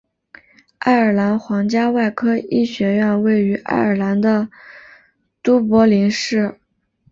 [0.79, 4.49] 爱尔兰皇家外科医学院位于爱尔兰的
[5.43, 6.57] 都柏林市。